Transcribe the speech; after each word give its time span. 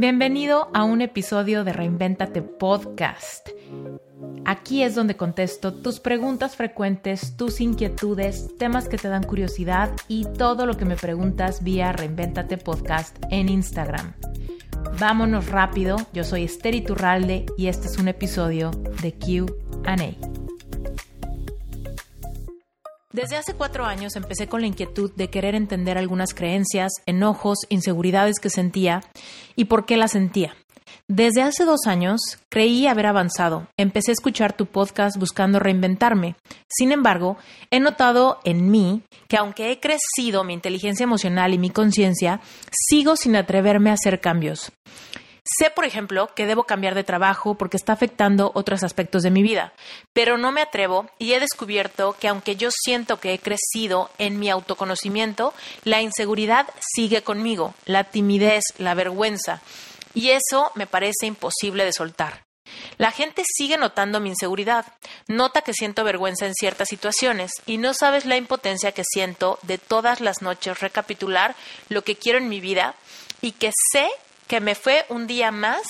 Bienvenido 0.00 0.70
a 0.74 0.84
un 0.84 1.02
episodio 1.02 1.64
de 1.64 1.72
Reinventate 1.72 2.40
Podcast. 2.40 3.48
Aquí 4.44 4.84
es 4.84 4.94
donde 4.94 5.16
contesto 5.16 5.74
tus 5.74 5.98
preguntas 5.98 6.54
frecuentes, 6.54 7.36
tus 7.36 7.60
inquietudes, 7.60 8.56
temas 8.58 8.88
que 8.88 8.96
te 8.96 9.08
dan 9.08 9.24
curiosidad 9.24 9.90
y 10.06 10.24
todo 10.24 10.66
lo 10.66 10.76
que 10.76 10.84
me 10.84 10.94
preguntas 10.94 11.64
vía 11.64 11.90
Reinventate 11.90 12.58
Podcast 12.58 13.16
en 13.32 13.48
Instagram. 13.48 14.14
Vámonos 15.00 15.48
rápido, 15.48 15.96
yo 16.12 16.22
soy 16.22 16.44
Esther 16.44 16.76
Iturralde 16.76 17.46
y 17.56 17.66
este 17.66 17.88
es 17.88 17.98
un 17.98 18.06
episodio 18.06 18.70
de 19.02 19.14
QA. 19.14 20.27
Desde 23.10 23.36
hace 23.36 23.54
cuatro 23.54 23.86
años 23.86 24.16
empecé 24.16 24.48
con 24.48 24.60
la 24.60 24.66
inquietud 24.66 25.10
de 25.16 25.30
querer 25.30 25.54
entender 25.54 25.96
algunas 25.96 26.34
creencias, 26.34 26.92
enojos, 27.06 27.60
inseguridades 27.70 28.38
que 28.38 28.50
sentía 28.50 29.00
y 29.56 29.64
por 29.64 29.86
qué 29.86 29.96
las 29.96 30.12
sentía. 30.12 30.54
Desde 31.06 31.40
hace 31.40 31.64
dos 31.64 31.86
años 31.86 32.20
creí 32.50 32.86
haber 32.86 33.06
avanzado. 33.06 33.66
Empecé 33.78 34.10
a 34.10 34.12
escuchar 34.12 34.52
tu 34.54 34.66
podcast 34.66 35.16
buscando 35.16 35.58
reinventarme. 35.58 36.36
Sin 36.68 36.92
embargo, 36.92 37.38
he 37.70 37.80
notado 37.80 38.40
en 38.44 38.70
mí 38.70 39.00
que 39.26 39.38
aunque 39.38 39.72
he 39.72 39.80
crecido 39.80 40.44
mi 40.44 40.52
inteligencia 40.52 41.04
emocional 41.04 41.54
y 41.54 41.58
mi 41.58 41.70
conciencia, 41.70 42.42
sigo 42.70 43.16
sin 43.16 43.36
atreverme 43.36 43.88
a 43.88 43.94
hacer 43.94 44.20
cambios. 44.20 44.70
Sé, 45.56 45.70
por 45.70 45.86
ejemplo, 45.86 46.28
que 46.34 46.44
debo 46.44 46.64
cambiar 46.64 46.94
de 46.94 47.04
trabajo 47.04 47.54
porque 47.54 47.78
está 47.78 47.94
afectando 47.94 48.52
otros 48.54 48.82
aspectos 48.82 49.22
de 49.22 49.30
mi 49.30 49.42
vida, 49.42 49.72
pero 50.12 50.36
no 50.36 50.52
me 50.52 50.60
atrevo 50.60 51.08
y 51.18 51.32
he 51.32 51.40
descubierto 51.40 52.14
que 52.20 52.28
aunque 52.28 52.56
yo 52.56 52.68
siento 52.70 53.18
que 53.18 53.32
he 53.32 53.38
crecido 53.38 54.10
en 54.18 54.38
mi 54.38 54.50
autoconocimiento, 54.50 55.54
la 55.84 56.02
inseguridad 56.02 56.66
sigue 56.94 57.22
conmigo, 57.22 57.74
la 57.86 58.04
timidez, 58.04 58.62
la 58.76 58.92
vergüenza, 58.92 59.62
y 60.12 60.30
eso 60.30 60.70
me 60.74 60.86
parece 60.86 61.26
imposible 61.26 61.86
de 61.86 61.94
soltar. 61.94 62.44
La 62.98 63.10
gente 63.10 63.42
sigue 63.46 63.78
notando 63.78 64.20
mi 64.20 64.28
inseguridad, 64.28 64.84
nota 65.28 65.62
que 65.62 65.72
siento 65.72 66.04
vergüenza 66.04 66.44
en 66.44 66.54
ciertas 66.54 66.88
situaciones 66.88 67.52
y 67.64 67.78
no 67.78 67.94
sabes 67.94 68.26
la 68.26 68.36
impotencia 68.36 68.92
que 68.92 69.04
siento 69.04 69.58
de 69.62 69.78
todas 69.78 70.20
las 70.20 70.42
noches 70.42 70.80
recapitular 70.80 71.56
lo 71.88 72.02
que 72.02 72.16
quiero 72.16 72.38
en 72.38 72.50
mi 72.50 72.60
vida 72.60 72.94
y 73.40 73.52
que 73.52 73.70
sé 73.92 74.10
que 74.48 74.60
me 74.60 74.74
fue 74.74 75.04
un 75.10 75.26
día 75.26 75.52
más 75.52 75.82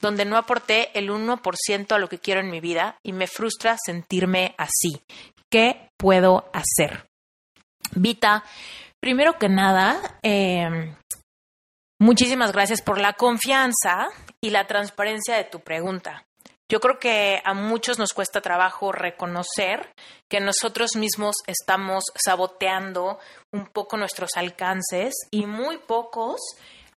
donde 0.00 0.24
no 0.24 0.36
aporté 0.36 0.96
el 0.98 1.10
1% 1.10 1.92
a 1.92 1.98
lo 1.98 2.08
que 2.08 2.18
quiero 2.18 2.40
en 2.40 2.50
mi 2.50 2.60
vida 2.60 2.98
y 3.02 3.12
me 3.12 3.26
frustra 3.26 3.76
sentirme 3.84 4.54
así. 4.58 5.02
¿Qué 5.50 5.90
puedo 5.96 6.50
hacer? 6.52 7.08
Vita, 7.92 8.44
primero 9.00 9.38
que 9.38 9.48
nada, 9.48 10.18
em, 10.22 10.94
muchísimas 11.98 12.52
gracias 12.52 12.82
por 12.82 13.00
la 13.00 13.14
confianza 13.14 14.08
y 14.40 14.50
la 14.50 14.66
transparencia 14.66 15.36
de 15.36 15.44
tu 15.44 15.60
pregunta. 15.60 16.26
Yo 16.68 16.80
creo 16.80 16.98
que 16.98 17.40
a 17.44 17.54
muchos 17.54 17.98
nos 17.98 18.12
cuesta 18.12 18.40
trabajo 18.40 18.90
reconocer 18.90 19.92
que 20.28 20.40
nosotros 20.40 20.96
mismos 20.96 21.36
estamos 21.46 22.04
saboteando 22.16 23.20
un 23.52 23.68
poco 23.68 23.96
nuestros 23.96 24.30
alcances 24.34 25.14
y 25.30 25.46
muy 25.46 25.78
pocos 25.78 26.40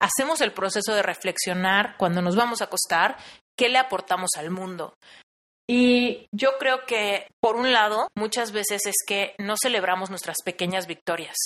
hacemos 0.01 0.41
el 0.41 0.53
proceso 0.53 0.95
de 0.95 1.03
reflexionar 1.03 1.97
cuando 1.99 2.23
nos 2.23 2.37
vamos 2.37 2.61
a 2.61 2.65
acostar, 2.65 3.17
qué 3.57 3.69
le 3.69 3.79
aportamos 3.79 4.31
al 4.37 4.51
mundo. 4.51 4.95
Y 5.71 6.27
yo 6.33 6.53
creo 6.59 6.87
que, 6.87 7.27
por 7.43 7.57
un 7.57 7.73
lado, 7.73 8.09
muchas 8.17 8.53
veces 8.53 8.87
es 8.87 8.97
que 9.07 9.35
no 9.39 9.55
celebramos 9.61 10.09
nuestras 10.09 10.39
pequeñas 10.43 10.87
victorias, 10.87 11.37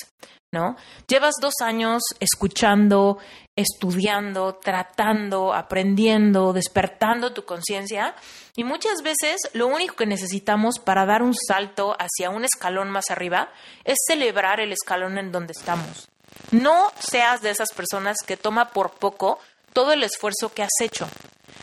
¿no? 0.54 0.76
Llevas 1.08 1.34
dos 1.40 1.54
años 1.60 2.02
escuchando, 2.20 3.18
estudiando, 3.58 4.60
tratando, 4.62 5.52
aprendiendo, 5.52 6.52
despertando 6.52 7.32
tu 7.32 7.44
conciencia 7.44 8.14
y 8.54 8.62
muchas 8.62 9.02
veces 9.02 9.40
lo 9.54 9.66
único 9.66 9.96
que 9.96 10.06
necesitamos 10.06 10.78
para 10.78 11.04
dar 11.04 11.22
un 11.24 11.34
salto 11.34 11.96
hacia 11.98 12.30
un 12.30 12.44
escalón 12.44 12.90
más 12.90 13.10
arriba 13.10 13.50
es 13.82 13.96
celebrar 14.06 14.60
el 14.60 14.70
escalón 14.70 15.18
en 15.18 15.32
donde 15.32 15.52
estamos. 15.58 16.11
No 16.50 16.92
seas 16.98 17.40
de 17.42 17.50
esas 17.50 17.72
personas 17.72 18.16
que 18.26 18.36
toma 18.36 18.70
por 18.70 18.92
poco 18.92 19.38
todo 19.72 19.92
el 19.92 20.02
esfuerzo 20.02 20.52
que 20.52 20.62
has 20.62 20.80
hecho. 20.80 21.08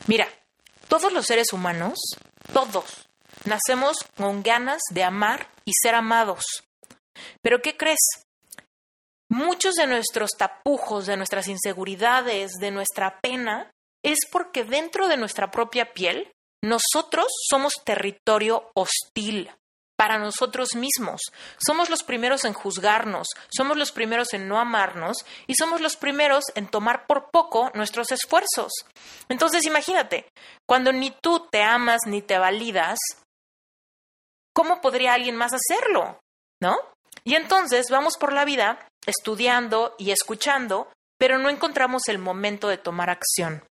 Mira, 0.07 0.27
todos 0.87 1.13
los 1.13 1.25
seres 1.25 1.53
humanos, 1.53 1.99
todos, 2.53 3.07
nacemos 3.45 3.97
con 4.17 4.41
ganas 4.41 4.81
de 4.91 5.03
amar 5.03 5.47
y 5.65 5.73
ser 5.73 5.95
amados. 5.95 6.43
Pero 7.41 7.61
¿qué 7.61 7.77
crees? 7.77 7.99
Muchos 9.29 9.75
de 9.75 9.85
nuestros 9.85 10.31
tapujos, 10.31 11.05
de 11.05 11.17
nuestras 11.17 11.47
inseguridades, 11.47 12.53
de 12.59 12.71
nuestra 12.71 13.19
pena, 13.19 13.71
es 14.01 14.17
porque 14.31 14.63
dentro 14.63 15.07
de 15.07 15.17
nuestra 15.17 15.51
propia 15.51 15.93
piel 15.93 16.31
nosotros 16.61 17.27
somos 17.49 17.73
territorio 17.85 18.71
hostil 18.73 19.51
para 19.99 20.17
nosotros 20.17 20.75
mismos. 20.75 21.19
Somos 21.57 21.89
los 21.89 22.03
primeros 22.03 22.45
en 22.45 22.53
juzgarnos, 22.53 23.27
somos 23.49 23.75
los 23.75 23.91
primeros 23.91 24.33
en 24.33 24.47
no 24.47 24.57
amarnos 24.57 25.25
y 25.45 25.55
somos 25.55 25.81
los 25.81 25.97
primeros 25.97 26.45
en 26.55 26.69
tomar 26.69 27.05
por 27.05 27.29
poco 27.31 27.69
nuestros 27.73 28.13
esfuerzos. 28.13 28.71
Entonces 29.27 29.65
imagínate, 29.65 30.29
cuando 30.65 30.93
ni 30.93 31.11
tú 31.11 31.49
te 31.51 31.63
amas 31.63 31.99
ni 32.05 32.21
te 32.21 32.37
validas, 32.37 32.97
¿cómo 34.55 34.79
podría 34.79 35.15
alguien 35.15 35.35
más 35.35 35.51
hacerlo? 35.51 36.21
¿No? 36.61 36.77
Y 37.25 37.35
entonces 37.35 37.87
vamos 37.89 38.15
por 38.17 38.31
la 38.31 38.45
vida 38.45 38.87
estudiando 39.05 39.95
y 39.97 40.11
escuchando, 40.11 40.87
pero 41.17 41.39
no 41.39 41.49
encontramos 41.49 42.03
el 42.07 42.19
momento 42.19 42.69
de 42.69 42.77
tomar 42.77 43.09
acción. 43.09 43.65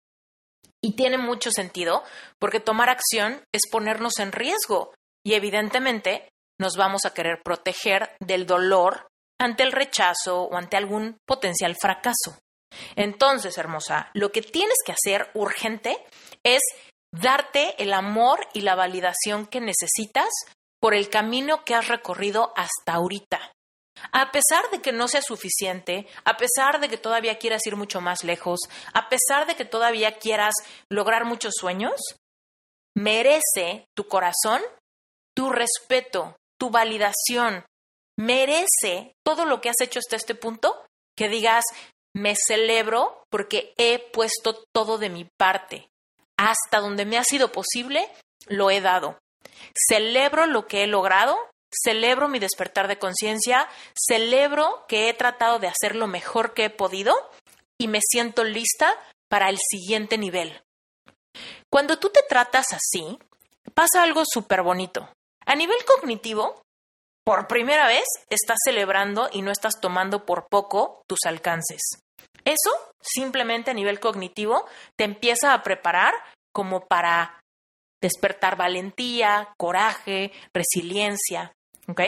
Y 0.82 0.96
tiene 0.96 1.18
mucho 1.18 1.52
sentido, 1.52 2.02
porque 2.40 2.58
tomar 2.58 2.90
acción 2.90 3.42
es 3.52 3.62
ponernos 3.70 4.18
en 4.18 4.32
riesgo, 4.32 4.92
y 5.26 5.34
evidentemente 5.34 6.28
nos 6.56 6.76
vamos 6.76 7.04
a 7.04 7.12
querer 7.12 7.42
proteger 7.42 8.14
del 8.20 8.46
dolor 8.46 9.08
ante 9.40 9.64
el 9.64 9.72
rechazo 9.72 10.42
o 10.42 10.56
ante 10.56 10.76
algún 10.76 11.18
potencial 11.26 11.74
fracaso. 11.74 12.38
Entonces, 12.94 13.58
hermosa, 13.58 14.08
lo 14.14 14.30
que 14.30 14.40
tienes 14.40 14.76
que 14.86 14.92
hacer 14.92 15.32
urgente 15.34 15.98
es 16.44 16.62
darte 17.12 17.74
el 17.82 17.92
amor 17.92 18.46
y 18.54 18.60
la 18.60 18.76
validación 18.76 19.46
que 19.46 19.60
necesitas 19.60 20.28
por 20.80 20.94
el 20.94 21.10
camino 21.10 21.64
que 21.64 21.74
has 21.74 21.88
recorrido 21.88 22.52
hasta 22.54 22.94
ahorita. 22.94 23.52
A 24.12 24.30
pesar 24.30 24.70
de 24.70 24.80
que 24.80 24.92
no 24.92 25.08
sea 25.08 25.22
suficiente, 25.22 26.06
a 26.24 26.36
pesar 26.36 26.78
de 26.78 26.88
que 26.88 26.98
todavía 26.98 27.38
quieras 27.38 27.66
ir 27.66 27.74
mucho 27.74 28.00
más 28.00 28.22
lejos, 28.22 28.60
a 28.94 29.08
pesar 29.08 29.48
de 29.48 29.56
que 29.56 29.64
todavía 29.64 30.18
quieras 30.18 30.54
lograr 30.88 31.24
muchos 31.24 31.54
sueños, 31.58 32.00
merece 32.94 33.86
tu 33.96 34.06
corazón 34.06 34.62
tu 35.36 35.50
respeto, 35.50 36.36
tu 36.58 36.70
validación, 36.70 37.64
merece 38.18 39.14
todo 39.24 39.44
lo 39.44 39.60
que 39.60 39.68
has 39.68 39.80
hecho 39.80 39.98
hasta 39.98 40.16
este 40.16 40.34
punto, 40.34 40.84
que 41.16 41.28
digas, 41.28 41.64
me 42.14 42.34
celebro 42.34 43.22
porque 43.30 43.74
he 43.76 43.98
puesto 43.98 44.64
todo 44.74 44.96
de 44.98 45.10
mi 45.10 45.26
parte. 45.36 45.88
Hasta 46.38 46.80
donde 46.80 47.04
me 47.04 47.18
ha 47.18 47.24
sido 47.24 47.52
posible, 47.52 48.10
lo 48.46 48.70
he 48.70 48.80
dado. 48.80 49.18
Celebro 49.88 50.46
lo 50.46 50.66
que 50.66 50.82
he 50.82 50.86
logrado, 50.86 51.36
celebro 51.70 52.28
mi 52.28 52.38
despertar 52.38 52.88
de 52.88 52.98
conciencia, 52.98 53.68
celebro 53.94 54.84
que 54.88 55.08
he 55.08 55.14
tratado 55.14 55.58
de 55.58 55.68
hacer 55.68 55.94
lo 55.94 56.06
mejor 56.06 56.54
que 56.54 56.66
he 56.66 56.70
podido 56.70 57.14
y 57.78 57.88
me 57.88 58.00
siento 58.02 58.44
lista 58.44 58.94
para 59.28 59.50
el 59.50 59.58
siguiente 59.58 60.16
nivel. 60.16 60.62
Cuando 61.70 61.98
tú 61.98 62.08
te 62.08 62.22
tratas 62.22 62.68
así, 62.72 63.18
pasa 63.74 64.02
algo 64.02 64.22
súper 64.24 64.62
bonito. 64.62 65.10
A 65.46 65.54
nivel 65.54 65.78
cognitivo, 65.84 66.60
por 67.24 67.48
primera 67.48 67.86
vez 67.86 68.04
estás 68.30 68.58
celebrando 68.64 69.28
y 69.32 69.42
no 69.42 69.50
estás 69.50 69.80
tomando 69.80 70.24
por 70.24 70.48
poco 70.48 71.02
tus 71.08 71.20
alcances. 71.26 71.80
Eso, 72.44 72.70
simplemente 73.00 73.72
a 73.72 73.74
nivel 73.74 73.98
cognitivo, 73.98 74.66
te 74.96 75.04
empieza 75.04 75.52
a 75.52 75.62
preparar 75.62 76.14
como 76.52 76.86
para 76.86 77.40
despertar 78.00 78.56
valentía, 78.56 79.52
coraje, 79.58 80.32
resiliencia. 80.54 81.52
¿Ok? 81.88 82.02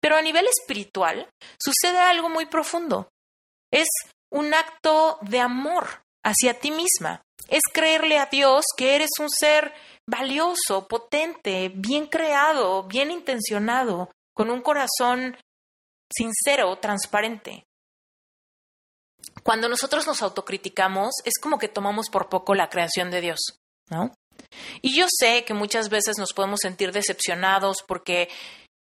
Pero 0.00 0.16
a 0.16 0.22
nivel 0.22 0.46
espiritual 0.46 1.28
sucede 1.60 1.98
algo 1.98 2.28
muy 2.28 2.46
profundo. 2.46 3.08
Es 3.72 3.88
un 4.32 4.52
acto 4.54 5.18
de 5.22 5.40
amor 5.40 6.02
hacia 6.24 6.58
ti 6.58 6.70
misma. 6.70 7.22
Es 7.48 7.62
creerle 7.72 8.18
a 8.18 8.26
Dios 8.26 8.64
que 8.76 8.94
eres 8.94 9.10
un 9.18 9.28
ser 9.30 9.72
valioso, 10.06 10.86
potente, 10.86 11.70
bien 11.74 12.06
creado, 12.06 12.84
bien 12.84 13.10
intencionado, 13.10 14.10
con 14.34 14.50
un 14.50 14.62
corazón 14.62 15.36
sincero, 16.10 16.76
transparente. 16.78 17.64
Cuando 19.42 19.68
nosotros 19.68 20.06
nos 20.06 20.22
autocriticamos, 20.22 21.14
es 21.24 21.34
como 21.40 21.58
que 21.58 21.68
tomamos 21.68 22.08
por 22.10 22.28
poco 22.28 22.54
la 22.54 22.68
creación 22.68 23.10
de 23.10 23.20
Dios, 23.20 23.38
¿no? 23.90 24.14
Y 24.82 24.96
yo 24.96 25.06
sé 25.08 25.44
que 25.44 25.54
muchas 25.54 25.88
veces 25.88 26.18
nos 26.18 26.32
podemos 26.32 26.60
sentir 26.62 26.92
decepcionados 26.92 27.78
porque 27.86 28.28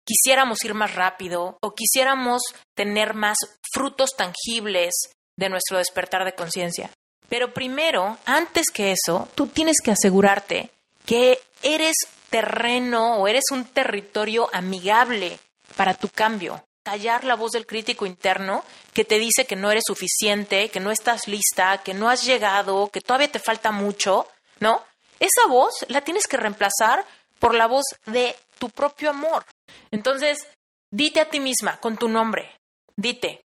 quisiéramos 0.07 0.63
ir 0.65 0.75
más 0.75 0.95
rápido 0.95 1.59
o 1.63 1.75
quisiéramos 1.75 2.43
tener 2.77 3.15
más 3.15 3.37
frutos 3.73 4.11
tangibles 4.17 4.95
de 5.39 5.49
nuestro 5.49 5.79
despertar 5.79 6.25
de 6.25 6.35
conciencia. 6.35 6.91
Pero 7.29 7.53
primero, 7.53 8.19
antes 8.25 8.67
que 8.73 8.93
eso, 8.93 9.29
tú 9.35 9.49
tienes 9.49 9.79
que 9.83 9.91
asegurarte 9.91 10.71
que 11.05 11.41
eres 11.63 11.97
terreno 12.31 13.17
o 13.17 13.29
eres 13.29 13.45
un 13.51 13.65
territorio 13.65 14.49
amigable 14.53 15.39
para 15.77 15.95
tu 15.95 16.09
cambio. 16.09 16.65
Callar 16.85 17.25
la 17.25 17.35
voz 17.35 17.53
del 17.53 17.67
crítico 17.67 18.07
interno 18.07 18.65
que 18.93 19.05
te 19.05 19.19
dice 19.19 19.45
que 19.45 19.57
no 19.57 19.71
eres 19.71 19.85
suficiente, 19.87 20.69
que 20.69 20.81
no 20.81 20.91
estás 20.91 21.27
lista, 21.27 21.79
que 21.79 21.95
no 21.95 22.09
has 22.09 22.25
llegado, 22.25 22.91
que 22.93 23.01
todavía 23.01 23.31
te 23.31 23.41
falta 23.41 23.73
mucho, 23.73 24.29
¿no? 24.61 24.83
Esa 25.19 25.47
voz 25.49 25.85
la 25.89 26.03
tienes 26.03 26.27
que 26.27 26.37
reemplazar 26.37 27.05
por 27.39 27.55
la 27.55 27.67
voz 27.67 27.85
de 28.07 28.37
tu 28.59 28.71
propio 28.71 29.11
amor. 29.11 29.45
Entonces, 29.91 30.47
dite 30.91 31.21
a 31.21 31.29
ti 31.29 31.41
misma 31.41 31.79
con 31.79 31.97
tu 31.97 32.09
nombre, 32.09 32.51
dite, 32.97 33.45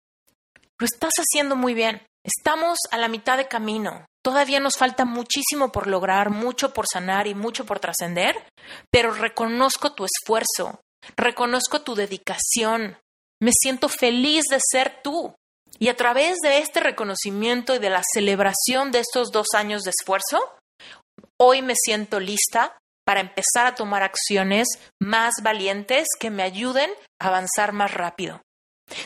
lo 0.79 0.87
estás 0.87 1.13
haciendo 1.19 1.57
muy 1.57 1.75
bien, 1.75 2.03
estamos 2.29 2.79
a 2.91 2.99
la 2.99 3.09
mitad 3.09 3.37
de 3.37 3.49
camino, 3.49 4.07
todavía 4.25 4.61
nos 4.61 4.77
falta 4.77 5.05
muchísimo 5.05 5.73
por 5.73 5.87
lograr, 5.87 6.31
mucho 6.31 6.73
por 6.73 6.87
sanar 6.87 7.27
y 7.27 7.35
mucho 7.35 7.65
por 7.67 7.81
trascender, 7.81 8.47
pero 8.91 9.13
reconozco 9.13 9.93
tu 9.93 10.05
esfuerzo, 10.05 10.81
reconozco 11.17 11.81
tu 11.83 11.95
dedicación, 11.95 12.99
me 13.41 13.53
siento 13.53 13.89
feliz 13.89 14.45
de 14.51 14.61
ser 14.61 15.01
tú. 15.03 15.35
Y 15.79 15.89
a 15.89 15.97
través 15.97 16.39
de 16.43 16.59
este 16.59 16.81
reconocimiento 16.81 17.75
y 17.77 17.79
de 17.79 17.91
la 17.91 18.03
celebración 18.13 18.91
de 18.91 19.01
estos 19.01 19.31
dos 19.31 19.49
años 19.55 19.83
de 19.83 19.93
esfuerzo, 19.97 20.41
hoy 21.39 21.63
me 21.63 21.75
siento 21.77 22.19
lista 22.19 22.77
para 23.07 23.21
empezar 23.21 23.67
a 23.67 23.75
tomar 23.75 24.03
acciones 24.03 24.67
más 25.01 25.35
valientes 25.43 26.09
que 26.19 26.31
me 26.31 26.43
ayuden 26.43 26.91
a 27.21 27.29
avanzar 27.29 27.73
más 27.73 27.95
rápido. 27.95 28.43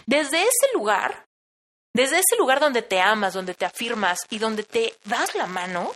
Desde 0.06 0.42
ese 0.42 0.72
lugar, 0.75 1.25
desde 1.92 2.18
ese 2.18 2.36
lugar 2.36 2.60
donde 2.60 2.82
te 2.82 3.00
amas, 3.00 3.34
donde 3.34 3.54
te 3.54 3.64
afirmas 3.64 4.20
y 4.30 4.38
donde 4.38 4.62
te 4.62 4.94
das 5.04 5.34
la 5.34 5.46
mano, 5.46 5.92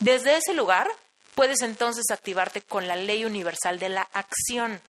desde 0.00 0.36
ese 0.36 0.54
lugar 0.54 0.88
puedes 1.34 1.62
entonces 1.62 2.04
activarte 2.10 2.62
con 2.62 2.86
la 2.86 2.96
ley 2.96 3.24
universal 3.24 3.78
de 3.78 3.88
la 3.88 4.02
acción. 4.12 4.80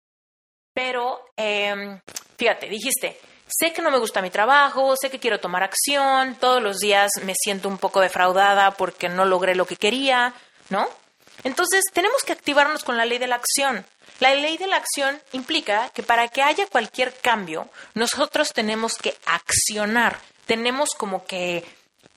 Pero, 0.73 1.25
em, 1.35 1.99
fíjate, 2.37 2.67
dijiste, 2.67 3.19
sé 3.47 3.73
que 3.73 3.81
no 3.81 3.91
me 3.91 3.99
gusta 3.99 4.21
mi 4.21 4.29
trabajo, 4.29 4.95
sé 4.95 5.09
que 5.09 5.19
quiero 5.19 5.39
tomar 5.39 5.63
acción, 5.63 6.35
todos 6.35 6.61
los 6.61 6.77
días 6.79 7.11
me 7.23 7.33
siento 7.35 7.69
un 7.69 7.77
poco 7.77 8.01
defraudada 8.01 8.71
porque 8.71 9.09
no 9.09 9.25
logré 9.25 9.55
lo 9.55 9.65
que 9.65 9.77
quería, 9.77 10.33
¿no? 10.69 10.87
Entonces, 11.43 11.83
tenemos 11.93 12.23
que 12.23 12.33
activarnos 12.33 12.83
con 12.83 12.97
la 12.97 13.05
ley 13.05 13.17
de 13.17 13.27
la 13.27 13.35
acción. 13.35 13.85
La 14.19 14.33
ley 14.33 14.57
de 14.57 14.67
la 14.67 14.77
acción 14.77 15.21
implica 15.33 15.89
que 15.89 16.01
para 16.01 16.27
que 16.29 16.41
haya 16.41 16.65
cualquier 16.67 17.13
cambio, 17.19 17.69
nosotros 17.93 18.53
tenemos 18.53 18.97
que 18.97 19.15
accionar, 19.25 20.17
tenemos 20.45 20.89
como 20.97 21.25
que 21.25 21.63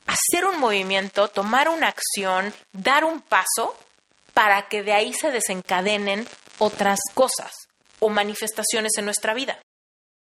hacer 0.07 0.45
un 0.47 0.59
movimiento, 0.59 1.29
tomar 1.29 1.69
una 1.69 1.89
acción, 1.89 2.53
dar 2.73 3.05
un 3.05 3.21
paso 3.21 3.77
para 4.35 4.69
que 4.69 4.83
de 4.83 4.93
ahí 4.93 5.13
se 5.13 5.31
desencadenen 5.31 6.27
otras 6.59 6.99
cosas 7.15 7.53
o 8.01 8.09
manifestaciones 8.09 8.93
en 8.97 9.05
nuestra 9.05 9.35
vida. 9.35 9.59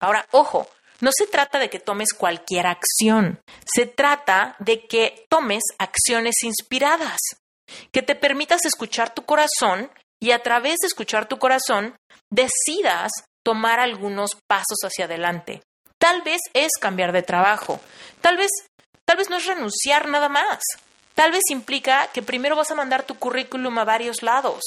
Ahora, 0.00 0.26
ojo, 0.32 0.68
no 1.00 1.10
se 1.12 1.26
trata 1.26 1.58
de 1.58 1.70
que 1.70 1.78
tomes 1.78 2.12
cualquier 2.12 2.66
acción, 2.66 3.40
se 3.64 3.86
trata 3.86 4.56
de 4.58 4.86
que 4.86 5.26
tomes 5.28 5.62
acciones 5.78 6.42
inspiradas 6.42 7.20
que 7.92 8.02
te 8.02 8.14
permitas 8.14 8.64
escuchar 8.64 9.14
tu 9.14 9.24
corazón 9.24 9.90
y 10.20 10.32
a 10.32 10.42
través 10.42 10.76
de 10.80 10.86
escuchar 10.86 11.28
tu 11.28 11.38
corazón 11.38 11.96
decidas 12.30 13.12
tomar 13.44 13.80
algunos 13.80 14.36
pasos 14.46 14.78
hacia 14.82 15.04
adelante. 15.04 15.62
Tal 15.98 16.22
vez 16.22 16.40
es 16.54 16.72
cambiar 16.80 17.12
de 17.12 17.22
trabajo, 17.22 17.80
tal 18.20 18.36
vez 18.36 18.50
tal 19.04 19.16
vez 19.16 19.30
no 19.30 19.36
es 19.36 19.46
renunciar 19.46 20.08
nada 20.08 20.28
más. 20.28 20.60
Tal 21.14 21.32
vez 21.32 21.50
implica 21.50 22.06
que 22.12 22.22
primero 22.22 22.54
vas 22.54 22.70
a 22.70 22.76
mandar 22.76 23.02
tu 23.02 23.16
currículum 23.18 23.76
a 23.78 23.84
varios 23.84 24.22
lados. 24.22 24.62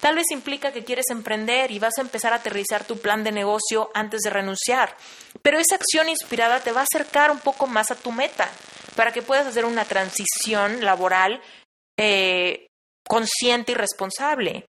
Tal 0.00 0.16
vez 0.16 0.26
implica 0.32 0.70
que 0.70 0.84
quieres 0.84 1.06
emprender 1.08 1.70
y 1.70 1.78
vas 1.78 1.96
a 1.96 2.02
empezar 2.02 2.34
a 2.34 2.36
aterrizar 2.36 2.84
tu 2.84 2.98
plan 2.98 3.24
de 3.24 3.32
negocio 3.32 3.90
antes 3.94 4.20
de 4.20 4.28
renunciar. 4.28 4.94
Pero 5.40 5.58
esa 5.58 5.76
acción 5.76 6.10
inspirada 6.10 6.60
te 6.60 6.72
va 6.72 6.80
a 6.80 6.86
acercar 6.92 7.30
un 7.30 7.38
poco 7.38 7.66
más 7.66 7.90
a 7.90 7.94
tu 7.94 8.12
meta 8.12 8.50
para 8.96 9.12
que 9.12 9.22
puedas 9.22 9.46
hacer 9.46 9.64
una 9.64 9.86
transición 9.86 10.84
laboral 10.84 11.40
eh, 11.96 12.66
consciente 13.08 13.72
y 13.72 13.76
responsable. 13.76 14.66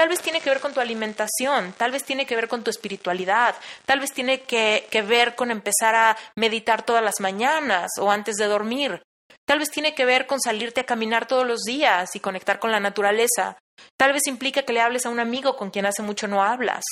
Tal 0.00 0.08
vez 0.08 0.22
tiene 0.22 0.40
que 0.40 0.48
ver 0.48 0.60
con 0.60 0.72
tu 0.72 0.80
alimentación, 0.80 1.74
tal 1.76 1.90
vez 1.90 2.04
tiene 2.04 2.24
que 2.24 2.34
ver 2.34 2.48
con 2.48 2.64
tu 2.64 2.70
espiritualidad, 2.70 3.54
tal 3.84 4.00
vez 4.00 4.14
tiene 4.14 4.40
que, 4.40 4.88
ver 5.06 5.34
con 5.34 5.50
empezar 5.50 5.94
a 5.94 6.16
meditar 6.36 6.86
todas 6.86 7.04
las 7.04 7.20
mañanas 7.20 7.90
o 7.98 8.10
antes 8.10 8.36
de 8.36 8.46
dormir. 8.46 9.02
Tal 9.46 9.58
vez 9.58 9.70
tiene 9.70 9.94
que 9.94 10.06
ver 10.06 10.26
con 10.26 10.40
salirte 10.40 10.80
a 10.80 10.86
caminar 10.86 11.26
todos 11.26 11.46
los 11.46 11.64
días 11.64 12.16
y 12.16 12.20
conectar 12.20 12.58
con 12.58 12.72
la 12.72 12.80
naturaleza. 12.80 13.58
Tal 13.98 14.14
vez 14.14 14.26
implica 14.26 14.62
que 14.62 14.72
le 14.72 14.80
hables 14.80 15.04
a 15.04 15.10
un 15.10 15.20
amigo 15.20 15.58
con 15.58 15.68
quien 15.68 15.84
hace 15.84 16.00
mucho 16.00 16.26
no 16.26 16.42
hablas, 16.42 16.82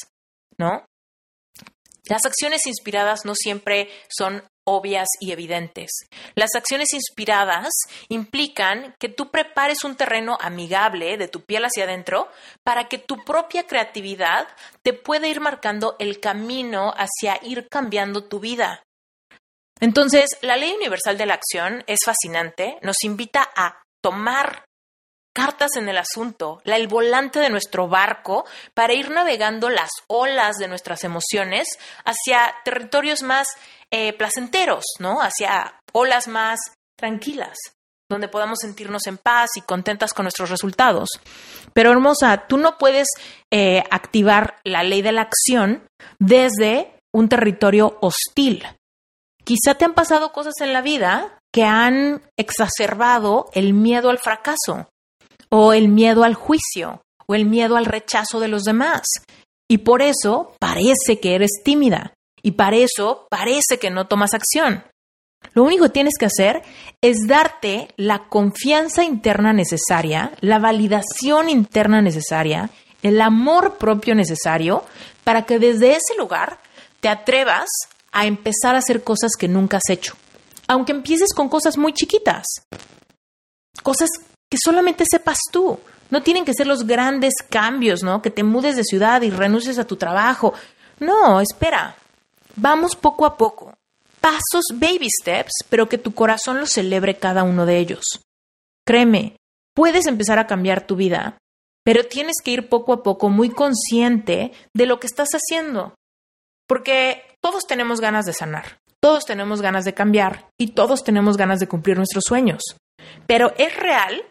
¿no? 0.58 0.84
Las 2.10 2.26
acciones 2.26 2.66
inspiradas 2.66 3.24
no 3.24 3.34
siempre 3.34 3.88
son 4.10 4.44
obvias 4.68 5.08
y 5.18 5.32
evidentes. 5.32 5.90
Las 6.34 6.54
acciones 6.54 6.92
inspiradas 6.92 7.70
implican 8.08 8.94
que 8.98 9.08
tú 9.08 9.30
prepares 9.30 9.82
un 9.82 9.96
terreno 9.96 10.36
amigable 10.40 11.16
de 11.16 11.28
tu 11.28 11.44
piel 11.44 11.64
hacia 11.64 11.84
adentro 11.84 12.28
para 12.62 12.88
que 12.88 12.98
tu 12.98 13.24
propia 13.24 13.66
creatividad 13.66 14.46
te 14.82 14.92
pueda 14.92 15.26
ir 15.26 15.40
marcando 15.40 15.96
el 15.98 16.20
camino 16.20 16.92
hacia 16.96 17.40
ir 17.42 17.66
cambiando 17.68 18.24
tu 18.24 18.40
vida. 18.40 18.82
Entonces, 19.80 20.28
la 20.42 20.56
ley 20.56 20.72
universal 20.72 21.16
de 21.16 21.26
la 21.26 21.34
acción 21.34 21.84
es 21.86 22.00
fascinante, 22.04 22.78
nos 22.82 22.96
invita 23.04 23.48
a 23.56 23.80
tomar 24.02 24.64
cartas 25.34 25.76
en 25.76 25.88
el 25.88 25.98
asunto, 25.98 26.60
la, 26.64 26.76
el 26.76 26.88
volante 26.88 27.38
de 27.38 27.50
nuestro 27.50 27.88
barco 27.88 28.44
para 28.74 28.94
ir 28.94 29.10
navegando 29.10 29.70
las 29.70 29.90
olas 30.08 30.56
de 30.56 30.68
nuestras 30.68 31.04
emociones 31.04 31.68
hacia 32.04 32.54
territorios 32.64 33.22
más 33.22 33.46
eh, 33.90 34.12
placenteros, 34.12 34.84
¿no? 34.98 35.20
Hacia 35.20 35.80
olas 35.92 36.28
más 36.28 36.58
tranquilas, 36.98 37.56
donde 38.10 38.28
podamos 38.28 38.58
sentirnos 38.60 39.06
en 39.06 39.18
paz 39.18 39.50
y 39.56 39.62
contentas 39.62 40.12
con 40.12 40.24
nuestros 40.24 40.50
resultados. 40.50 41.08
Pero 41.72 41.92
hermosa, 41.92 42.46
tú 42.48 42.56
no 42.56 42.76
puedes 42.76 43.08
eh, 43.52 43.84
activar 43.90 44.58
la 44.64 44.82
ley 44.82 45.02
de 45.02 45.12
la 45.12 45.22
acción 45.22 45.84
desde 46.18 46.92
un 47.14 47.28
territorio 47.28 47.96
hostil. 48.00 48.66
Quizá 49.44 49.74
te 49.74 49.84
han 49.84 49.94
pasado 49.94 50.32
cosas 50.32 50.54
en 50.60 50.72
la 50.72 50.82
vida 50.82 51.38
que 51.52 51.64
han 51.64 52.22
exacerbado 52.36 53.48
el 53.54 53.72
miedo 53.72 54.10
al 54.10 54.18
fracaso 54.18 54.88
o 55.50 55.72
el 55.72 55.88
miedo 55.88 56.24
al 56.24 56.34
juicio 56.34 57.02
o 57.26 57.34
el 57.34 57.44
miedo 57.44 57.76
al 57.76 57.86
rechazo 57.86 58.40
de 58.40 58.48
los 58.48 58.64
demás. 58.64 59.02
Y 59.68 59.78
por 59.78 60.02
eso 60.02 60.54
parece 60.58 61.20
que 61.20 61.34
eres 61.34 61.50
tímida 61.62 62.14
y 62.42 62.52
para 62.52 62.76
eso 62.76 63.26
parece 63.30 63.78
que 63.78 63.90
no 63.90 64.06
tomas 64.06 64.34
acción. 64.34 64.84
Lo 65.52 65.62
único 65.62 65.84
que 65.84 65.90
tienes 65.90 66.14
que 66.18 66.26
hacer 66.26 66.62
es 67.00 67.26
darte 67.26 67.88
la 67.96 68.28
confianza 68.28 69.04
interna 69.04 69.52
necesaria, 69.52 70.32
la 70.40 70.58
validación 70.58 71.48
interna 71.48 72.02
necesaria, 72.02 72.70
el 73.02 73.20
amor 73.20 73.78
propio 73.78 74.14
necesario 74.14 74.84
para 75.24 75.46
que 75.46 75.58
desde 75.58 75.92
ese 75.92 76.16
lugar 76.16 76.58
te 77.00 77.08
atrevas 77.08 77.68
a 78.10 78.26
empezar 78.26 78.74
a 78.74 78.78
hacer 78.78 79.04
cosas 79.04 79.32
que 79.38 79.48
nunca 79.48 79.76
has 79.76 79.90
hecho. 79.90 80.14
Aunque 80.66 80.92
empieces 80.92 81.32
con 81.34 81.48
cosas 81.48 81.78
muy 81.78 81.92
chiquitas, 81.92 82.46
cosas 83.82 84.08
que 84.50 84.58
solamente 84.62 85.04
sepas 85.08 85.38
tú. 85.50 85.78
No 86.10 86.22
tienen 86.22 86.44
que 86.44 86.54
ser 86.54 86.66
los 86.66 86.86
grandes 86.86 87.34
cambios, 87.48 88.02
¿no? 88.02 88.22
Que 88.22 88.30
te 88.30 88.42
mudes 88.42 88.76
de 88.76 88.84
ciudad 88.84 89.22
y 89.22 89.30
renuncies 89.30 89.78
a 89.78 89.86
tu 89.86 89.96
trabajo. 89.96 90.54
No, 91.00 91.40
espera. 91.40 91.96
Vamos 92.56 92.96
poco 92.96 93.26
a 93.26 93.36
poco. 93.36 93.74
Pasos, 94.20 94.64
baby 94.74 95.08
steps, 95.20 95.52
pero 95.68 95.88
que 95.88 95.98
tu 95.98 96.14
corazón 96.14 96.58
los 96.58 96.70
celebre 96.70 97.18
cada 97.18 97.44
uno 97.44 97.66
de 97.66 97.78
ellos. 97.78 98.04
Créeme, 98.84 99.36
puedes 99.74 100.06
empezar 100.06 100.38
a 100.38 100.46
cambiar 100.46 100.86
tu 100.86 100.96
vida, 100.96 101.38
pero 101.84 102.04
tienes 102.04 102.36
que 102.42 102.50
ir 102.50 102.68
poco 102.68 102.92
a 102.92 103.02
poco 103.02 103.28
muy 103.28 103.50
consciente 103.50 104.52
de 104.74 104.86
lo 104.86 104.98
que 104.98 105.06
estás 105.06 105.28
haciendo. 105.32 105.94
Porque 106.66 107.22
todos 107.40 107.66
tenemos 107.66 108.00
ganas 108.00 108.26
de 108.26 108.32
sanar, 108.32 108.80
todos 109.00 109.24
tenemos 109.24 109.62
ganas 109.62 109.84
de 109.84 109.94
cambiar 109.94 110.48
y 110.58 110.68
todos 110.68 111.04
tenemos 111.04 111.36
ganas 111.36 111.60
de 111.60 111.68
cumplir 111.68 111.96
nuestros 111.96 112.24
sueños. 112.26 112.60
Pero 113.26 113.52
es 113.56 113.76
real 113.76 114.24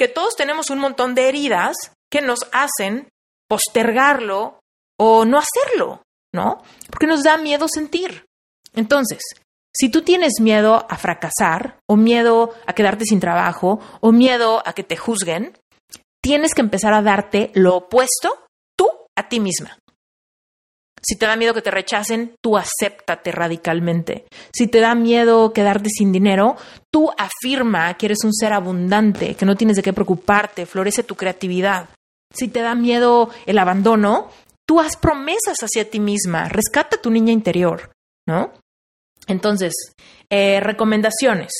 que 0.00 0.08
todos 0.08 0.34
tenemos 0.34 0.70
un 0.70 0.78
montón 0.78 1.14
de 1.14 1.28
heridas 1.28 1.76
que 2.10 2.22
nos 2.22 2.38
hacen 2.52 3.10
postergarlo 3.46 4.58
o 4.98 5.26
no 5.26 5.38
hacerlo, 5.38 6.00
¿no? 6.34 6.62
Porque 6.88 7.06
nos 7.06 7.22
da 7.22 7.36
miedo 7.36 7.66
sentir. 7.68 8.24
Entonces, 8.74 9.18
si 9.76 9.90
tú 9.90 10.00
tienes 10.00 10.40
miedo 10.40 10.86
a 10.88 10.96
fracasar, 10.96 11.80
o 11.86 11.96
miedo 11.96 12.54
a 12.66 12.72
quedarte 12.72 13.04
sin 13.04 13.20
trabajo, 13.20 13.78
o 14.00 14.10
miedo 14.10 14.62
a 14.64 14.72
que 14.72 14.84
te 14.84 14.96
juzguen, 14.96 15.58
tienes 16.22 16.54
que 16.54 16.62
empezar 16.62 16.94
a 16.94 17.02
darte 17.02 17.50
lo 17.52 17.76
opuesto 17.76 18.46
tú 18.78 18.88
a 19.14 19.28
ti 19.28 19.38
misma. 19.38 19.76
Si 21.02 21.16
te 21.16 21.26
da 21.26 21.36
miedo 21.36 21.54
que 21.54 21.62
te 21.62 21.70
rechacen, 21.70 22.34
tú 22.42 22.56
acéptate 22.56 23.32
radicalmente. 23.32 24.26
Si 24.52 24.66
te 24.68 24.80
da 24.80 24.94
miedo 24.94 25.52
quedarte 25.52 25.88
sin 25.88 26.12
dinero, 26.12 26.56
tú 26.90 27.10
afirma 27.16 27.94
que 27.94 28.06
eres 28.06 28.24
un 28.24 28.34
ser 28.34 28.52
abundante, 28.52 29.34
que 29.34 29.46
no 29.46 29.56
tienes 29.56 29.76
de 29.76 29.82
qué 29.82 29.92
preocuparte, 29.92 30.66
florece 30.66 31.02
tu 31.02 31.14
creatividad. 31.14 31.88
Si 32.32 32.48
te 32.48 32.60
da 32.60 32.74
miedo 32.74 33.30
el 33.46 33.58
abandono, 33.58 34.30
tú 34.66 34.80
haz 34.80 34.96
promesas 34.96 35.58
hacia 35.62 35.88
ti 35.88 36.00
misma, 36.00 36.48
rescata 36.48 36.96
a 36.96 37.00
tu 37.00 37.10
niña 37.10 37.32
interior, 37.32 37.92
¿no? 38.26 38.52
Entonces, 39.26 39.74
eh, 40.28 40.60
recomendaciones. 40.60 41.52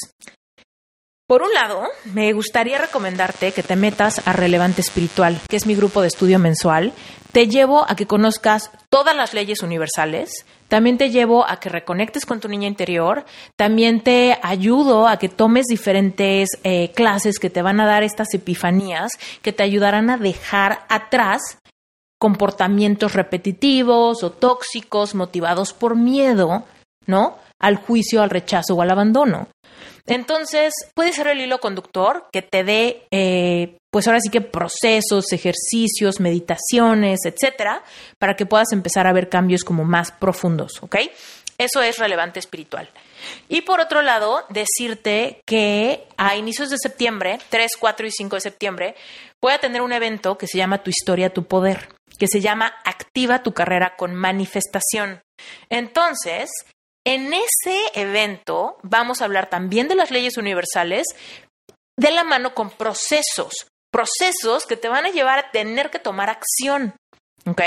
Por 1.31 1.45
un 1.45 1.55
lado, 1.55 1.85
me 2.13 2.33
gustaría 2.33 2.77
recomendarte 2.79 3.53
que 3.53 3.63
te 3.63 3.77
metas 3.77 4.21
a 4.27 4.33
Relevante 4.33 4.81
Espiritual, 4.81 5.39
que 5.49 5.55
es 5.55 5.65
mi 5.65 5.77
grupo 5.77 6.01
de 6.01 6.09
estudio 6.09 6.41
mensual. 6.41 6.93
Te 7.31 7.47
llevo 7.47 7.89
a 7.89 7.95
que 7.95 8.09
conozcas 8.09 8.73
todas 8.89 9.15
las 9.15 9.33
leyes 9.33 9.63
universales. 9.63 10.45
También 10.67 10.99
te 10.99 11.11
llevo 11.11 11.49
a 11.49 11.61
que 11.61 11.69
reconectes 11.69 12.27
con 12.27 12.41
tu 12.41 12.49
niña 12.49 12.67
interior. 12.67 13.25
También 13.55 14.01
te 14.01 14.41
ayudo 14.43 15.07
a 15.07 15.19
que 15.19 15.29
tomes 15.29 15.67
diferentes 15.67 16.49
eh, 16.65 16.91
clases 16.97 17.39
que 17.39 17.49
te 17.49 17.63
van 17.63 17.79
a 17.79 17.87
dar 17.87 18.03
estas 18.03 18.35
epifanías 18.35 19.13
que 19.41 19.53
te 19.53 19.63
ayudarán 19.63 20.11
a 20.11 20.17
dejar 20.17 20.85
atrás 20.89 21.59
comportamientos 22.19 23.15
repetitivos 23.15 24.25
o 24.25 24.33
tóxicos 24.33 25.15
motivados 25.15 25.75
por 25.75 25.95
miedo, 25.95 26.65
¿no? 27.07 27.39
Al 27.61 27.77
juicio, 27.77 28.21
al 28.21 28.31
rechazo 28.31 28.75
o 28.75 28.83
al 28.83 28.91
abandono. 28.91 29.47
Entonces, 30.07 30.73
puede 30.95 31.13
ser 31.13 31.29
el 31.29 31.41
hilo 31.41 31.59
conductor 31.59 32.27
que 32.33 32.43
te 32.43 32.65
dé, 32.65 33.07
eh, 33.11 33.77
pues 33.91 34.07
ahora 34.07 34.21
sí 34.21 34.31
que 34.31 34.41
procesos, 34.41 35.33
ejercicios, 35.33 36.21
meditaciones, 36.21 37.21
etcétera, 37.25 37.83
para 38.19 38.35
que 38.35 38.47
puedas 38.47 38.73
empezar 38.73 39.07
a 39.07 39.13
ver 39.13 39.29
cambios 39.29 39.65
como 39.65 39.85
más 39.85 40.13
profundos, 40.13 40.83
¿ok? 40.83 40.97
Eso 41.59 41.83
es 41.83 41.99
relevante 41.99 42.39
espiritual. 42.39 42.89
Y 43.49 43.61
por 43.61 43.81
otro 43.81 44.01
lado, 44.01 44.47
decirte 44.49 45.43
que 45.45 46.07
a 46.17 46.37
inicios 46.37 46.71
de 46.71 46.79
septiembre, 46.79 47.39
3, 47.51 47.73
4 47.79 48.07
y 48.07 48.11
5 48.11 48.37
de 48.37 48.41
septiembre, 48.41 48.95
voy 49.43 49.53
a 49.53 49.59
tener 49.59 49.83
un 49.83 49.93
evento 49.93 50.39
que 50.39 50.47
se 50.47 50.57
llama 50.57 50.83
Tu 50.83 50.89
historia, 50.89 51.35
tu 51.35 51.45
poder, 51.45 51.89
que 52.19 52.29
se 52.29 52.41
llama 52.41 52.73
Activa 52.85 53.43
tu 53.43 53.53
carrera 53.53 53.95
con 53.97 54.15
manifestación. 54.15 55.21
Entonces, 55.69 56.51
en 57.07 57.33
ese 57.33 57.81
evento 57.95 58.79
vamos 58.83 59.21
a 59.21 59.25
hablar 59.25 59.49
también 59.49 59.89
de 59.89 59.95
las 59.95 60.11
leyes 60.11 60.37
universales 60.37 61.07
de 61.99 62.11
la 62.11 62.25
mano 62.25 62.55
con 62.55 62.71
procesos, 62.71 63.69
procesos 63.93 64.67
que 64.67 64.77
te 64.77 64.89
van 64.89 65.07
a 65.07 65.11
llevar 65.11 65.39
a 65.39 65.51
tener 65.51 65.91
que 65.91 65.99
tomar 65.99 66.31
acción. 66.31 66.95
¿Ok? 67.47 67.63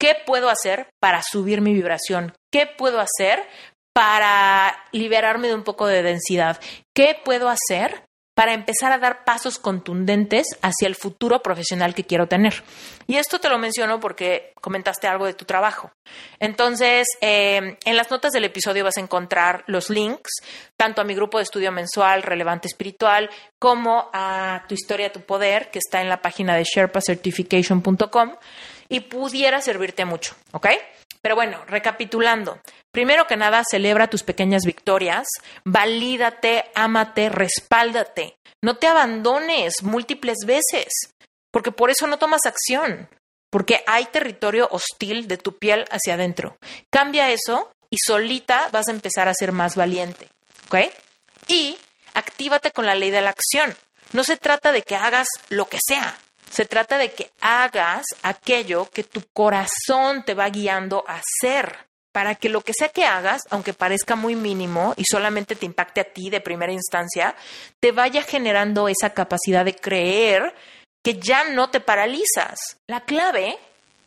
¿Qué 0.00 0.16
puedo 0.26 0.48
hacer 0.48 0.88
para 1.00 1.22
subir 1.22 1.60
mi 1.60 1.72
vibración? 1.72 2.32
¿Qué 2.52 2.66
puedo 2.66 3.00
hacer 3.00 3.46
para 3.92 4.84
liberarme 4.92 5.48
de 5.48 5.54
un 5.54 5.64
poco 5.64 5.86
de 5.86 6.02
densidad? 6.02 6.60
¿Qué 6.94 7.20
puedo 7.24 7.48
hacer 7.48 8.07
para 8.38 8.54
empezar 8.54 8.92
a 8.92 8.98
dar 8.98 9.24
pasos 9.24 9.58
contundentes 9.58 10.46
hacia 10.62 10.86
el 10.86 10.94
futuro 10.94 11.42
profesional 11.42 11.92
que 11.92 12.04
quiero 12.04 12.28
tener. 12.28 12.62
Y 13.08 13.16
esto 13.16 13.40
te 13.40 13.48
lo 13.48 13.58
menciono 13.58 13.98
porque 13.98 14.52
comentaste 14.60 15.08
algo 15.08 15.26
de 15.26 15.34
tu 15.34 15.44
trabajo. 15.44 15.90
Entonces, 16.38 17.08
eh, 17.20 17.78
en 17.84 17.96
las 17.96 18.12
notas 18.12 18.30
del 18.30 18.44
episodio 18.44 18.84
vas 18.84 18.96
a 18.96 19.00
encontrar 19.00 19.64
los 19.66 19.90
links, 19.90 20.30
tanto 20.76 21.00
a 21.00 21.04
mi 21.04 21.16
grupo 21.16 21.38
de 21.38 21.44
estudio 21.44 21.72
mensual 21.72 22.22
relevante 22.22 22.68
espiritual, 22.68 23.28
como 23.58 24.08
a 24.12 24.62
tu 24.68 24.74
historia, 24.74 25.10
tu 25.10 25.22
poder, 25.22 25.72
que 25.72 25.80
está 25.80 26.00
en 26.00 26.08
la 26.08 26.22
página 26.22 26.54
de 26.54 26.62
sherpacertification.com 26.62 28.36
y 28.88 29.00
pudiera 29.00 29.60
servirte 29.60 30.04
mucho, 30.04 30.36
¿ok? 30.52 30.68
Pero 31.20 31.34
bueno, 31.34 31.64
recapitulando, 31.66 32.60
primero 32.92 33.26
que 33.26 33.36
nada, 33.36 33.62
celebra 33.68 34.08
tus 34.08 34.22
pequeñas 34.22 34.62
victorias, 34.64 35.26
valídate, 35.64 36.70
ámate, 36.74 37.28
respáldate, 37.28 38.36
no 38.62 38.76
te 38.76 38.86
abandones 38.86 39.82
múltiples 39.82 40.38
veces, 40.46 40.88
porque 41.50 41.72
por 41.72 41.90
eso 41.90 42.06
no 42.06 42.18
tomas 42.18 42.46
acción, 42.46 43.08
porque 43.50 43.82
hay 43.86 44.06
territorio 44.06 44.68
hostil 44.70 45.28
de 45.28 45.38
tu 45.38 45.56
piel 45.56 45.84
hacia 45.90 46.14
adentro. 46.14 46.56
Cambia 46.90 47.30
eso 47.30 47.70
y 47.90 47.96
solita 47.98 48.68
vas 48.72 48.88
a 48.88 48.92
empezar 48.92 49.28
a 49.28 49.34
ser 49.34 49.52
más 49.52 49.76
valiente, 49.76 50.28
¿ok? 50.66 50.92
Y 51.48 51.78
actívate 52.14 52.70
con 52.70 52.86
la 52.86 52.94
ley 52.94 53.10
de 53.10 53.22
la 53.22 53.30
acción. 53.30 53.74
No 54.12 54.24
se 54.24 54.36
trata 54.36 54.72
de 54.72 54.82
que 54.82 54.96
hagas 54.96 55.28
lo 55.48 55.66
que 55.66 55.78
sea, 55.84 56.16
se 56.50 56.64
trata 56.64 56.98
de 56.98 57.12
que 57.12 57.30
hagas 57.40 58.04
aquello 58.22 58.88
que 58.90 59.04
tu 59.04 59.22
corazón 59.32 60.24
te 60.24 60.34
va 60.34 60.48
guiando 60.48 61.04
a 61.06 61.20
hacer, 61.20 61.88
para 62.12 62.34
que 62.34 62.48
lo 62.48 62.62
que 62.62 62.72
sea 62.72 62.88
que 62.88 63.04
hagas, 63.04 63.42
aunque 63.50 63.74
parezca 63.74 64.16
muy 64.16 64.34
mínimo 64.34 64.94
y 64.96 65.04
solamente 65.04 65.54
te 65.54 65.66
impacte 65.66 66.00
a 66.00 66.12
ti 66.12 66.30
de 66.30 66.40
primera 66.40 66.72
instancia, 66.72 67.36
te 67.80 67.92
vaya 67.92 68.22
generando 68.22 68.88
esa 68.88 69.10
capacidad 69.10 69.64
de 69.64 69.76
creer 69.76 70.54
que 71.04 71.18
ya 71.18 71.44
no 71.44 71.70
te 71.70 71.80
paralizas. 71.80 72.58
La 72.88 73.02
clave 73.02 73.56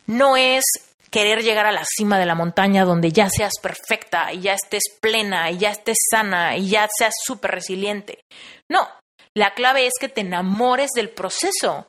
no 0.06 0.36
es 0.36 0.64
querer 1.10 1.42
llegar 1.42 1.66
a 1.66 1.72
la 1.72 1.84
cima 1.84 2.18
de 2.18 2.26
la 2.26 2.34
montaña 2.34 2.84
donde 2.84 3.12
ya 3.12 3.28
seas 3.30 3.54
perfecta 3.62 4.32
y 4.32 4.40
ya 4.40 4.54
estés 4.54 4.84
plena 5.00 5.50
y 5.50 5.58
ya 5.58 5.70
estés 5.70 5.98
sana 6.10 6.56
y 6.56 6.68
ya 6.68 6.88
seas 6.94 7.14
súper 7.24 7.52
resiliente. 7.52 8.20
No, 8.68 8.88
la 9.34 9.54
clave 9.54 9.86
es 9.86 9.92
que 10.00 10.08
te 10.08 10.22
enamores 10.22 10.90
del 10.94 11.10
proceso, 11.10 11.86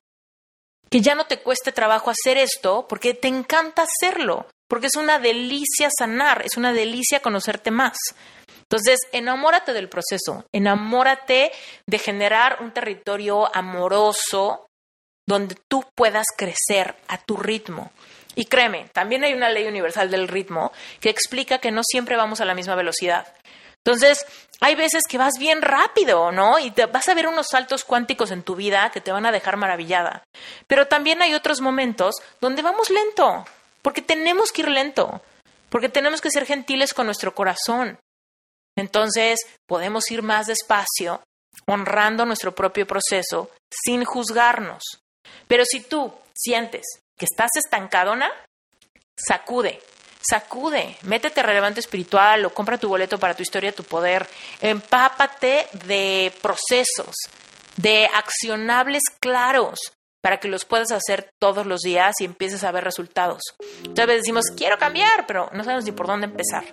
que 0.93 1.01
ya 1.01 1.15
no 1.15 1.25
te 1.25 1.39
cueste 1.39 1.71
trabajo 1.71 2.11
hacer 2.11 2.37
esto 2.37 2.85
porque 2.87 3.15
te 3.15 3.27
encanta 3.27 3.81
hacerlo, 3.81 4.45
porque 4.67 4.85
es 4.85 4.95
una 4.95 5.17
delicia 5.17 5.89
sanar, 5.89 6.43
es 6.45 6.55
una 6.55 6.71
delicia 6.71 7.19
conocerte 7.19 7.71
más. 7.71 7.97
Entonces, 8.59 8.99
enamórate 9.11 9.73
del 9.73 9.89
proceso, 9.89 10.45
enamórate 10.53 11.51
de 11.89 11.97
generar 11.97 12.59
un 12.61 12.73
territorio 12.73 13.49
amoroso 13.55 14.67
donde 15.27 15.55
tú 15.67 15.83
puedas 15.95 16.27
crecer 16.37 16.95
a 17.07 17.17
tu 17.17 17.37
ritmo. 17.37 17.91
Y 18.35 18.45
créeme, 18.45 18.87
también 18.93 19.23
hay 19.23 19.33
una 19.33 19.49
ley 19.49 19.65
universal 19.65 20.11
del 20.11 20.27
ritmo 20.27 20.71
que 20.99 21.09
explica 21.09 21.57
que 21.57 21.71
no 21.71 21.81
siempre 21.83 22.17
vamos 22.17 22.39
a 22.39 22.45
la 22.45 22.53
misma 22.53 22.75
velocidad. 22.75 23.33
Entonces, 23.83 24.27
hay 24.63 24.75
veces 24.75 25.03
que 25.09 25.17
vas 25.17 25.33
bien 25.37 25.61
rápido, 25.61 26.31
¿no? 26.31 26.57
Y 26.57 26.71
te 26.71 26.85
vas 26.85 27.09
a 27.09 27.13
ver 27.13 27.27
unos 27.27 27.47
saltos 27.51 27.83
cuánticos 27.83 28.31
en 28.31 28.43
tu 28.43 28.55
vida 28.55 28.91
que 28.91 29.01
te 29.01 29.11
van 29.11 29.25
a 29.25 29.31
dejar 29.33 29.57
maravillada. 29.57 30.23
Pero 30.67 30.87
también 30.87 31.21
hay 31.21 31.33
otros 31.33 31.59
momentos 31.59 32.15
donde 32.39 32.61
vamos 32.61 32.89
lento, 32.89 33.45
porque 33.81 34.01
tenemos 34.01 34.53
que 34.53 34.61
ir 34.61 34.69
lento, 34.69 35.21
porque 35.69 35.89
tenemos 35.89 36.21
que 36.21 36.31
ser 36.31 36.45
gentiles 36.45 36.93
con 36.93 37.07
nuestro 37.07 37.35
corazón. 37.35 37.99
Entonces, 38.77 39.41
podemos 39.67 40.09
ir 40.11 40.21
más 40.21 40.47
despacio, 40.47 41.21
honrando 41.65 42.25
nuestro 42.25 42.55
propio 42.55 42.87
proceso, 42.87 43.51
sin 43.69 44.05
juzgarnos. 44.05 44.81
Pero 45.45 45.65
si 45.65 45.81
tú 45.81 46.13
sientes 46.33 46.85
que 47.19 47.25
estás 47.25 47.51
estancadona, 47.57 48.31
sacude, 49.17 49.81
sacude, 50.27 50.97
métete 51.03 51.43
relevante 51.43 51.79
espiritual 51.79 52.45
o 52.45 52.53
compra 52.53 52.77
tu 52.77 52.87
boleto 52.87 53.17
para 53.17 53.35
tu 53.35 53.43
historia, 53.43 53.71
tu 53.71 53.83
poder, 53.83 54.27
empápate 54.61 55.67
de 55.85 56.33
procesos, 56.41 57.15
de 57.77 58.09
accionables 58.13 59.03
claros 59.19 59.79
para 60.23 60.39
que 60.39 60.47
los 60.47 60.63
puedas 60.63 60.91
hacer 60.91 61.29
todos 61.37 61.65
los 61.65 61.81
días 61.81 62.15
y 62.21 62.23
empieces 62.23 62.63
a 62.63 62.71
ver 62.71 62.85
resultados. 62.85 63.41
Entonces 63.83 64.21
decimos, 64.21 64.45
quiero 64.55 64.77
cambiar, 64.77 65.27
pero 65.27 65.49
no 65.51 65.65
sabemos 65.65 65.83
ni 65.83 65.91
por 65.91 66.07
dónde 66.07 66.27
empezar. 66.27 66.63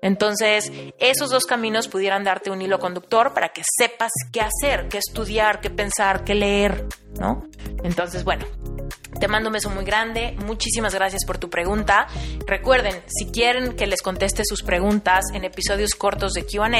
Entonces, 0.00 0.72
esos 0.98 1.28
dos 1.28 1.44
caminos 1.44 1.86
pudieran 1.88 2.24
darte 2.24 2.50
un 2.50 2.62
hilo 2.62 2.78
conductor 2.78 3.34
para 3.34 3.50
que 3.50 3.62
sepas 3.78 4.10
qué 4.32 4.40
hacer, 4.40 4.88
qué 4.88 4.96
estudiar, 4.96 5.60
qué 5.60 5.68
pensar, 5.68 6.24
qué 6.24 6.34
leer, 6.34 6.86
¿no? 7.20 7.46
Entonces, 7.82 8.24
bueno, 8.24 8.46
te 9.18 9.28
mando 9.28 9.48
un 9.48 9.54
beso 9.54 9.70
muy 9.70 9.84
grande. 9.84 10.36
Muchísimas 10.44 10.94
gracias 10.94 11.24
por 11.24 11.38
tu 11.38 11.50
pregunta. 11.50 12.06
Recuerden, 12.46 13.02
si 13.06 13.26
quieren 13.26 13.74
que 13.76 13.86
les 13.86 14.02
conteste 14.02 14.42
sus 14.44 14.62
preguntas 14.62 15.24
en 15.32 15.44
episodios 15.44 15.94
cortos 15.94 16.32
de 16.32 16.44
QA, 16.44 16.70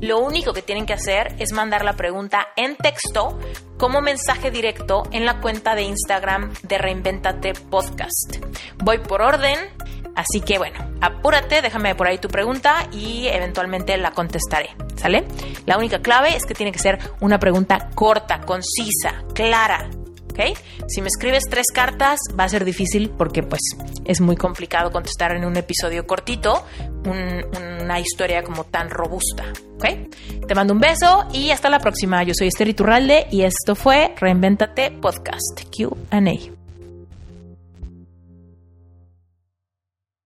lo 0.00 0.18
único 0.18 0.52
que 0.52 0.62
tienen 0.62 0.86
que 0.86 0.92
hacer 0.92 1.34
es 1.38 1.52
mandar 1.52 1.84
la 1.84 1.94
pregunta 1.94 2.48
en 2.56 2.76
texto 2.76 3.38
como 3.76 4.00
mensaje 4.00 4.50
directo 4.50 5.04
en 5.12 5.24
la 5.24 5.40
cuenta 5.40 5.74
de 5.74 5.82
Instagram 5.82 6.52
de 6.62 6.78
Reinventate 6.78 7.52
Podcast. 7.54 8.36
Voy 8.76 8.98
por 8.98 9.22
orden, 9.22 9.58
así 10.16 10.40
que 10.40 10.58
bueno, 10.58 10.78
apúrate, 11.00 11.62
déjame 11.62 11.94
por 11.94 12.08
ahí 12.08 12.18
tu 12.18 12.28
pregunta 12.28 12.88
y 12.92 13.28
eventualmente 13.28 13.96
la 13.96 14.10
contestaré. 14.10 14.70
¿Sale? 14.96 15.24
La 15.64 15.78
única 15.78 16.00
clave 16.00 16.34
es 16.34 16.44
que 16.44 16.54
tiene 16.54 16.72
que 16.72 16.80
ser 16.80 16.98
una 17.20 17.38
pregunta 17.38 17.90
corta, 17.94 18.40
concisa, 18.40 19.22
clara, 19.32 19.88
si 20.86 21.00
me 21.00 21.08
escribes 21.08 21.44
tres 21.48 21.66
cartas 21.72 22.20
va 22.38 22.44
a 22.44 22.48
ser 22.48 22.64
difícil 22.64 23.10
porque 23.10 23.42
pues 23.42 23.60
es 24.04 24.20
muy 24.20 24.36
complicado 24.36 24.90
contestar 24.90 25.32
en 25.32 25.44
un 25.44 25.56
episodio 25.56 26.06
cortito 26.06 26.64
una 27.04 28.00
historia 28.00 28.42
como 28.42 28.64
tan 28.64 28.90
robusta, 28.90 29.44
Te 30.46 30.54
mando 30.54 30.74
un 30.74 30.80
beso 30.80 31.26
y 31.32 31.50
hasta 31.50 31.70
la 31.70 31.78
próxima. 31.78 32.22
Yo 32.22 32.34
soy 32.34 32.48
Esther 32.48 32.68
Iturralde 32.68 33.26
y 33.30 33.42
esto 33.42 33.74
fue 33.74 34.14
Reinventate 34.18 34.90
Podcast 34.90 35.62
Q&A. 35.74 36.57